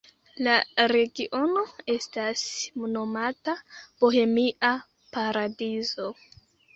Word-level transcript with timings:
La 0.45 0.53
regiono 0.91 1.61
estas 1.95 2.41
nomata 2.95 3.55
Bohemia 4.05 4.71
Paradizo. 5.19 6.09